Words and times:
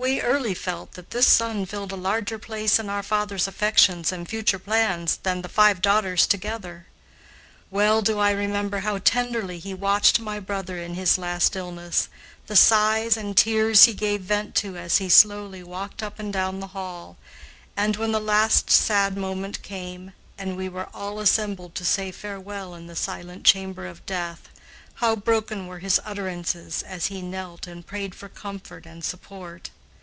We 0.00 0.20
early 0.20 0.54
felt 0.54 0.92
that 0.92 1.10
this 1.10 1.26
son 1.26 1.66
filled 1.66 1.90
a 1.90 1.96
larger 1.96 2.38
place 2.38 2.78
in 2.78 2.88
our 2.88 3.02
father's 3.02 3.48
affections 3.48 4.12
and 4.12 4.28
future 4.28 4.60
plans 4.60 5.16
than 5.24 5.42
the 5.42 5.48
five 5.48 5.82
daughters 5.82 6.24
together. 6.24 6.86
Well 7.68 8.00
do 8.00 8.20
I 8.20 8.30
remember 8.30 8.78
how 8.78 8.98
tenderly 8.98 9.58
he 9.58 9.74
watched 9.74 10.20
my 10.20 10.38
brother 10.38 10.78
in 10.80 10.94
his 10.94 11.18
last 11.18 11.56
illness, 11.56 12.08
the 12.46 12.54
sighs 12.54 13.16
and 13.16 13.36
tears 13.36 13.84
he 13.86 13.92
gave 13.92 14.20
vent 14.20 14.54
to 14.62 14.76
as 14.76 14.98
he 14.98 15.08
slowly 15.08 15.64
walked 15.64 16.00
up 16.00 16.20
and 16.20 16.32
down 16.32 16.60
the 16.60 16.68
hall, 16.68 17.16
and, 17.76 17.96
when 17.96 18.12
the 18.12 18.20
last 18.20 18.70
sad 18.70 19.16
moment 19.16 19.62
came, 19.62 20.12
and 20.38 20.56
we 20.56 20.68
were 20.68 20.86
all 20.94 21.18
assembled 21.18 21.74
to 21.74 21.84
say 21.84 22.12
farewell 22.12 22.72
in 22.72 22.86
the 22.86 22.94
silent 22.94 23.44
chamber 23.44 23.84
of 23.84 24.06
death, 24.06 24.48
how 25.02 25.16
broken 25.16 25.66
were 25.66 25.80
his 25.80 26.00
utterances 26.04 26.84
as 26.84 27.06
he 27.06 27.20
knelt 27.20 27.66
and 27.66 27.88
prayed 27.88 28.14
for 28.14 28.28
comfort 28.28 28.86
and 28.86 29.04
support. 29.04 29.70